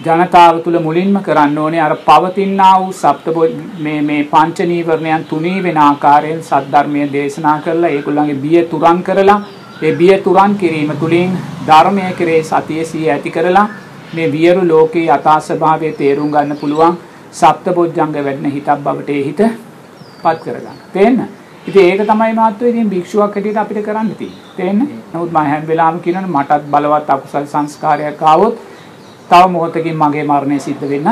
ජනතාව 0.00 0.62
තුළ 0.64 0.78
මුලින්ම 0.80 1.20
කරන්න 1.20 1.58
ඕනේ 1.58 1.80
අර 1.80 1.96
පවතිනා 2.00 2.72
වූ 2.78 2.92
සප්ත 2.94 3.36
මේ 3.78 4.00
මේ 4.02 4.24
පංච 4.24 4.58
නීවරණයන් 4.66 5.24
තුනී 5.26 5.62
වෙන 5.62 5.78
ආකාරයෙන් 5.80 6.42
සද්ධර්මයේ 6.42 7.12
දේශනා 7.12 7.58
කරලා 7.60 7.90
ඒගොල්ලන්ගේ 7.90 8.42
බිය 8.42 8.60
තුරන් 8.66 8.98
කරලා 9.02 9.40
ඒ 9.82 9.92
බිය 9.92 10.16
තුරන් 10.18 10.52
කිරීම 10.56 10.96
තුළින් 10.96 11.38
ධර්මයේ 11.66 12.12
කෙරේ 12.14 12.42
සතිය 12.44 12.84
සිය 12.84 13.10
ඇති 13.10 13.30
කරලා 13.30 13.70
මේ 14.14 14.32
වියරු 14.32 14.62
ලෝකේ 14.68 15.06
යථා 15.08 15.38
ස්වභාවය 15.40 15.92
තේරුම් 15.94 16.30
ගන්න 16.30 16.56
පුළුවන් 16.56 16.98
සප්තබොජ්ජංග 17.32 18.12
වැඩෙන 18.16 18.50
හිතක් 18.50 18.76
බවට 18.80 19.10
ඒ 19.10 19.22
හිත 19.22 19.40
පත් 20.22 20.38
කරගන්න. 20.42 20.78
තේන්න? 20.92 21.18
ඉතින් 21.66 21.84
ඒක 21.84 22.02
තමයි 22.02 22.32
මාත්‍රෝ 22.34 22.68
ඉතින් 22.68 22.90
භික්ෂුවක් 22.90 23.34
හැටියට 23.34 23.56
අපිට 23.56 23.84
කරන්න 23.84 24.10
තියෙන්නේ. 24.12 24.52
තේන්න? 24.56 24.80
නමුත් 25.12 25.30
මම 25.30 25.36
හැම 25.44 25.66
වෙලාවෙම 25.68 26.00
කියනවානේ 26.00 26.32
මටත් 26.32 26.70
බලවත් 26.70 27.10
අකුසල් 27.10 27.46
සංස්කාරයක් 27.46 28.22
ආවොත් 28.24 28.56
තව 29.30 29.42
මොහොතකින් 29.48 29.96
මගේ 29.96 30.24
මරණය 30.24 30.60
සිද්ධ 30.60 30.84
වෙන්න. 30.84 31.08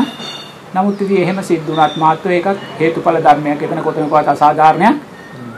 නමුත් 0.74 1.00
ඉතින් 1.00 1.22
එහෙම 1.22 1.42
සිද්ධ 1.42 1.66
වුණත් 1.68 1.96
මාත්‍ර 1.96 2.30
ඒකක් 2.30 2.58
හේතුඵල 2.80 3.18
ධර්මයක් 3.18 3.62
එතන 3.62 3.82
කොතනකවත් 3.82 4.28
අසාධාරණයක් 4.28 4.96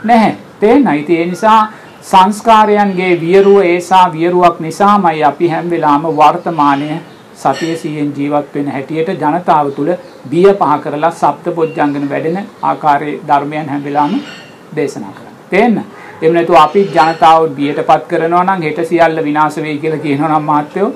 නැහැ. 0.03 0.35
තේන්නයි. 0.59 0.99
ඉතින් 0.99 1.17
ඒ 1.17 1.25
නිසා 1.25 1.61
සංස්කාරයන්ගේ 2.03 3.19
වියරුව 3.19 3.59
ඒසා 3.63 4.05
වියරුවක් 4.13 4.59
නිසාමයි 4.59 5.23
අපි 5.23 5.47
හැම 5.47 5.69
වෙලාවම 5.69 6.05
වර්තමානයේ 6.17 6.97
සතිය 7.37 7.75
සියෙන් 7.75 8.09
ජීවත් 8.17 8.55
වෙන 8.55 8.67
හැටියට 8.67 9.09
ජනතාව 9.15 9.71
තුළ 9.75 9.91
බිය 10.29 10.47
පහ 10.53 10.73
කරලා 10.83 11.13
සප්තපොඥංගන 11.13 12.09
වැඩෙන 12.09 12.37
ආකාරයේ 12.63 13.19
ධර්මයන් 13.27 13.69
හැම 13.69 13.83
වෙලාවම 13.83 14.15
දේශනා 14.75 15.11
කරන්නේ. 15.11 15.35
තේන්න? 15.49 15.77
එහෙම 16.15 16.33
නැතුව 16.33 16.57
අපි 16.57 16.81
ජනතාව 16.91 17.49
බියටපත් 17.57 18.07
කරනවා 18.07 18.43
නම් 18.43 18.61
හෙට 18.61 18.79
සියල්ල 18.85 19.19
විනාශ 19.23 19.59
වෙයි 19.59 19.77
කියලා 19.79 19.99
කියනවා 19.99 20.31
නම් 20.31 20.45
මාත්‍යෝ 20.45 20.89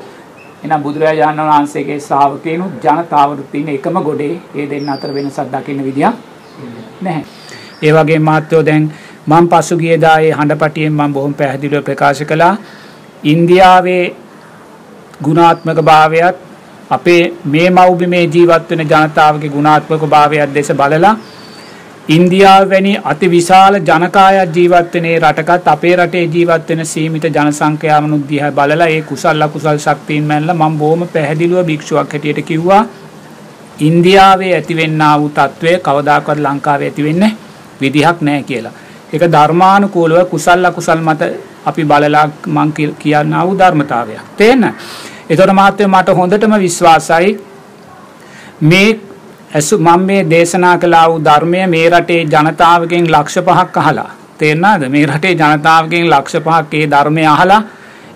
එහෙනම් 0.62 0.84
බුදුරජාණන් 0.84 1.44
වහන්සේගේ 1.44 2.00
ශ්‍රාවකයනුත් 2.00 2.74
ජනතාවනුත් 2.86 3.52
තියෙන 3.52 3.70
එකම 3.70 4.00
ගොඩේ 4.08 4.34
ඒ 4.56 4.66
දෙන්න 4.72 4.90
අතර 4.90 5.14
වෙනසක් 5.14 5.52
දකින්න 5.54 5.84
විදියක් 5.84 6.16
නැහැ. 7.02 7.24
ඒ 7.82 7.92
වගේ 7.94 8.20
මාත්‍යෝ 8.22 8.64
දැන් 8.66 8.90
මම 9.28 9.46
පසුගිය 9.50 9.98
දායේ 9.98 10.34
හඬපටියෙන් 10.34 10.94
මම 10.94 11.14
බොහොම 11.14 11.34
පැහැදිලිව 11.34 11.84
ප්‍රකාශ 11.84 12.24
කළා 12.24 12.54
ඉන්දියාවේ 13.24 14.04
ගුණාත්මක 15.20 15.82
භාවයත් 15.84 16.38
අපේ 16.90 17.34
මේ 17.46 17.70
මව්බිමේ 17.72 18.26
ජීවත් 18.28 18.70
වෙන 18.70 18.82
ජනතාවගේ 18.84 19.50
ගුණාත්මක 19.50 20.04
භාවයත් 20.08 20.54
දැස 20.54 20.72
බලලා 20.74 21.16
ඉන්දියාව 22.10 22.64
වැනි 22.68 22.94
අති 23.04 23.28
විශාල 23.28 23.76
ජනකායක් 23.82 24.56
ජීවත් 24.56 24.96
වෙන 24.96 25.08
රටකත් 25.20 25.68
අපේ 25.68 25.96
රටේ 25.96 26.24
ජීවත් 26.28 26.70
වෙන 26.70 26.86
සීමිත 26.86 27.26
ජනසංඛ්‍යාවනුත් 27.28 28.24
දිහා 28.30 28.52
බලලා 28.52 28.88
ඒ 28.88 29.02
කුසල 29.04 29.42
අකුසල් 29.42 29.78
ශක්තියින් 29.80 30.26
මැනලා 30.26 30.58
මම 30.60 30.78
බොහොම 30.78 31.04
පැහැදිලිව 31.08 31.60
භික්ෂුවක් 31.64 32.10
හැටියට 32.10 32.42
කිව්වා 32.44 32.84
ඉන්දියාවේ 33.80 34.54
ඇතිවෙන්නා 34.56 35.14
වූ 35.20 35.30
తත්වය 35.32 35.74
කවදාකවත් 35.80 36.40
ලංකාවේ 36.40 36.88
ඇති 36.88 37.04
වෙන්නේ 37.04 37.32
විදිහක් 37.82 38.22
නැහැ 38.22 38.44
කියලා. 38.44 38.74
ඒක 39.14 39.24
ධර්මානුකූලව 39.28 40.26
කුසල 40.28 40.66
අකුසල් 40.66 41.02
මත 41.02 41.22
අපි 41.66 41.84
බලලා 41.84 42.30
මං 42.48 42.74
කියන්නා 42.74 43.46
වූ 43.46 43.58
ධර්මතාවයක්. 43.58 44.22
තේන්න. 44.38 44.74
ඒතර 45.30 45.54
මාත්‍ය 45.54 45.88
මට 45.88 46.16
හොඳටම 46.16 46.54
විශ්වාසයි 46.58 47.40
මේ 48.62 49.00
ඇසු 49.52 49.78
මම 49.78 50.02
මේ 50.02 50.24
දේශනා 50.26 50.78
කළා 50.78 51.10
වූ 51.10 51.20
ධර්මය 51.22 51.68
මේ 51.68 51.90
රටේ 51.90 52.22
ජනතාවගෙන් 52.26 53.12
ලක්ෂ 53.12 53.38
පහක් 53.42 53.78
අහලා 53.78 54.10
තේරෙනවද 54.38 54.90
මේ 54.90 55.06
රටේ 55.06 55.34
ජනතාවගෙන් 55.34 56.10
ලක්ෂ 56.10 56.36
පහක් 56.40 56.74
ඒ 56.74 56.88
ධර්මය 56.88 57.26
අහලා 57.26 57.62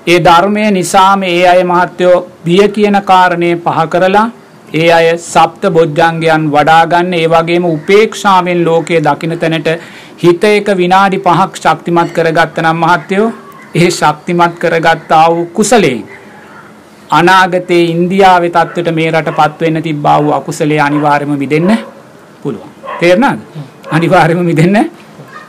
ඒ 0.07 0.19
ධර්මය 0.19 0.71
නිසාම 0.71 1.23
ඒ 1.23 1.43
අය 1.47 1.63
මහත්වෝ 1.63 2.15
බිය 2.45 2.67
කියන 2.69 2.97
කාරණේ 3.03 3.55
පහ 3.57 3.85
කරලා 3.89 4.27
ඒ 4.73 4.89
අය 4.91 5.07
සප්ත 5.23 5.63
බොජ්ජංගයන් 5.69 6.45
වඩා 6.51 6.81
ගන්න 6.87 7.13
ඒ 7.15 7.27
වගේම 7.27 7.65
උපේක්ෂාවෙන් 7.67 8.65
ලෝකයේ 8.65 9.01
දකින්න 9.01 9.37
තැනට 9.39 9.69
හිත 10.17 10.43
එක 10.49 10.67
විනාඩි 10.77 11.19
5ක් 11.19 11.63
ශක්තිමත් 11.63 12.11
කරගත්ත 12.15 12.57
නම් 12.63 12.83
මහත්වෝ 12.83 13.27
ඒ 13.75 13.89
ශක්තිමත් 13.91 14.55
කරගත්තා 14.59 15.25
වූ 15.29 15.45
කුසලයෙන් 15.53 16.03
අනාගතයේ 17.11 17.83
ඉන්දියාවේ 17.85 18.51
තත්ත්වයට 18.51 18.95
මේ 18.95 19.11
රටපත් 19.11 19.61
වෙන්න 19.61 19.83
තිබ්බා 19.83 20.17
වූ 20.23 20.33
අකුසලයේ 20.33 20.81
අනිවාර්යයෙන්ම 20.81 21.39
මිදෙන්න 21.39 21.71
පුළුවන්. 22.43 22.69
තේරුණාද? 22.99 23.39
අනිවාර්යයෙන්ම 23.91 24.45
මිදෙන්න 24.45 24.77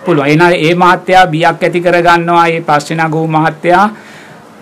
පුළුවන්. 0.05 0.29
එනා 0.29 0.51
ඒ 0.59 0.75
මහත්තයා 0.77 1.27
බියක් 1.29 1.63
ඇති 1.63 1.81
කරගන්නවා. 1.81 2.45
මේ 2.45 2.61
පස්සේ 2.63 2.97
නගෝ 2.99 3.27
මහත්තයා 3.29 3.87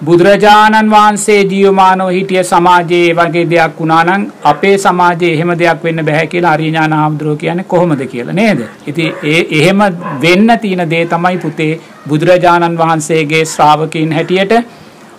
බුදුරජාණන් 0.03 0.91
වහන්සේ 0.91 1.43
ජීවමානව 1.45 2.09
හිටිය 2.09 2.43
සමාජයේ 2.45 3.15
වගේ 3.15 3.45
දෙයක් 3.47 3.77
වුණා 3.79 4.03
නම් 4.05 4.23
අපේ 4.45 4.75
සමාජයේ 4.79 5.33
එහෙම 5.33 5.53
දෙයක් 5.57 5.85
වෙන්න 5.85 6.05
බෑ 6.05 6.25
කියලා 6.27 6.53
අරිඥාන 6.53 6.95
හාමුදුරුවෝ 6.95 7.37
කියන්නේ 7.37 7.67
කොහොමද 7.67 8.03
කියලා 8.07 8.35
නේද? 8.35 8.61
ඉතින් 8.87 9.13
ඒ 9.25 9.41
එහෙම 9.53 9.81
වෙන්න 10.23 10.59
තියෙන 10.61 10.85
දේ 10.91 11.05
තමයි 11.07 11.39
පුතේ 11.39 11.73
බුදුරජාණන් 12.09 12.79
වහන්සේගේ 12.79 13.45
ශ්‍රාවකීන් 13.47 14.13
හැටියට 14.13 14.55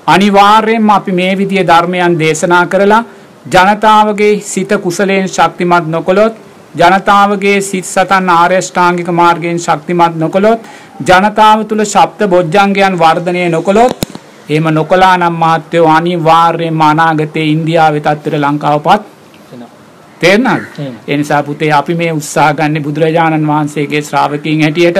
අනිවාර්යයෙන්ම 0.08 0.90
අපි 0.92 1.12
මේ 1.14 1.34
විදිය 1.38 1.64
ධර්මයන් 1.66 2.20
දේශනා 2.20 2.66
කරලා 2.68 3.04
ජනතාවගේ 3.48 4.34
සිත 4.44 4.74
කුසලයෙන් 4.80 5.30
ශක්තිමත් 5.30 5.88
නොකොළොත් 5.88 6.42
ජනතාවගේ 6.76 7.62
සිත් 7.62 7.86
සතන් 7.88 8.30
ආර්යෂ්ඨාංගික 8.32 9.10
මාර්ගයෙන් 9.14 9.60
ශක්තිමත් 9.60 10.16
නොකොළොත් 10.18 10.68
ජනතාව 11.04 11.64
තුළ 11.66 11.86
ශබ්ද 11.86 12.30
බොජ්ජංගයන් 12.30 13.00
වර්ධනය 13.00 13.46
නොකොළොත් 13.50 14.12
එහෙම 14.50 14.68
නොකළා 14.72 15.16
නම් 15.18 15.36
මහත්වෝ 15.36 15.88
අනිවාර්යයෙන්ම 15.90 16.82
අනාගතයේ 16.84 17.48
ඉන්දියාවේ 17.48 18.02
තත්ත්වයට 18.02 18.40
ලංකාවපත් 18.40 19.04
තේරුණාද? 20.22 20.64
ඒ 21.08 21.18
නිසා 21.18 21.44
පුතේ 21.44 21.72
අපි 21.72 21.96
මේ 21.96 22.12
උත්සාහ 22.12 22.50
ගන්න 22.54 22.84
බුදුරජාණන් 22.84 23.48
වහන්සේගේ 23.48 24.02
ශ්‍රාවකීන් 24.02 24.64
හැටියට 24.64 25.00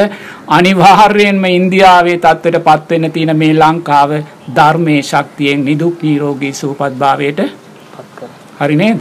අනිවාර්යයෙන්ම 0.50 1.46
ඉන්දියාවේ 1.52 2.18
තත්ත්වයටපත් 2.20 2.90
වෙන්න 2.92 3.12
තියෙන 3.12 3.38
මේ 3.38 3.54
ලංකාව 3.56 4.12
ධර්මයේ 4.56 5.02
ශක්තියෙන් 5.04 5.66
නිදුක් 5.66 6.04
නිරෝගී 6.04 6.54
සුවපත් 6.54 6.94
භාවයට 6.98 7.40
හරි 8.60 8.76
නේද? 8.76 9.00